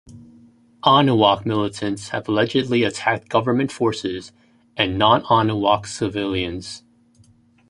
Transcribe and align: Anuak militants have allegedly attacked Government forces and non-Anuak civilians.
Anuak 0.83 1.45
militants 1.45 2.09
have 2.09 2.27
allegedly 2.27 2.81
attacked 2.81 3.29
Government 3.29 3.71
forces 3.71 4.31
and 4.75 4.97
non-Anuak 4.97 5.85
civilians. 5.85 6.83